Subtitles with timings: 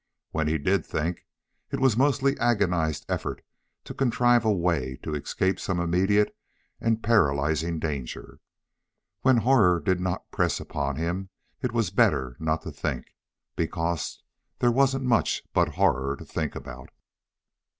[0.31, 1.27] When he did think,
[1.71, 3.43] it was mostly agonized effort
[3.83, 6.35] to contrive a way to escape some immediate
[6.79, 8.39] and paralyzing danger.
[9.21, 11.29] When horror did not press upon him,
[11.61, 13.13] it was better not to think,
[13.55, 14.23] because
[14.57, 16.89] there wasn't much but horror to think about.